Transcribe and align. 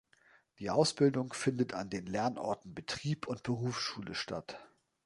Die 0.57 0.71
Ausbildung 0.71 1.31
findet 1.31 1.75
an 1.75 1.91
den 1.91 2.07
Lernorten 2.07 2.73
Betrieb 2.73 3.27
und 3.27 3.43
Berufsschule 3.43 4.15
statt. 4.15 4.57